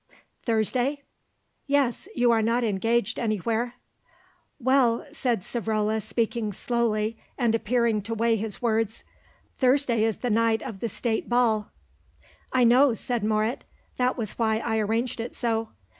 [0.41, 1.03] "Thursday?"
[1.67, 3.75] "Yes, you are not engaged anywhere."
[4.59, 9.03] "Well," said Savrola speaking slowly and appearing to weigh his words,
[9.59, 11.69] "Thursday is the night of the State Ball."
[12.51, 13.63] "I know," said Moret,
[13.97, 15.69] "that was why I arranged it so.